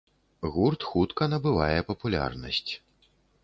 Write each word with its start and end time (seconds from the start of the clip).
Гурт 0.55 0.85
хутка 0.93 1.23
набывае 1.35 1.79
папулярнасць. 1.93 2.67